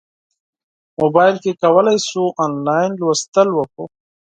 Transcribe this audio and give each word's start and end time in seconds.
موبایل 0.99 1.35
کې 1.43 1.51
کولی 1.61 1.97
شو 2.07 2.23
انلاین 2.43 2.91
لوستل 2.99 3.47
وکړو. 3.53 3.85